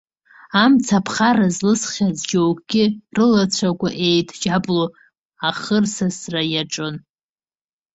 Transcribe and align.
Амца 0.63 0.95
аԥхара 1.01 1.47
злысхьаз 1.55 2.19
џьоукгьы, 2.29 2.85
рылацәақәа 3.15 3.89
еидҷабло, 4.07 4.85
ахырсысра 5.47 6.41
иаҿын. 6.53 6.95